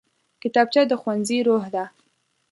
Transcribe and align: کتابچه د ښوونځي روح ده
کتابچه 0.41 0.81
د 0.87 0.91
ښوونځي 1.01 1.39
روح 1.47 1.63
ده 1.75 1.83